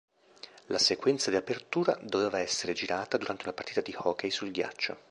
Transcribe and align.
La 0.65 0.79
sequenza 0.79 1.29
di 1.29 1.35
apertura 1.35 1.95
doveva 2.01 2.39
essere 2.39 2.73
girata 2.73 3.17
durante 3.17 3.43
una 3.43 3.53
partita 3.53 3.81
di 3.81 3.93
hockey 3.95 4.31
su 4.31 4.49
ghiaccio. 4.49 4.97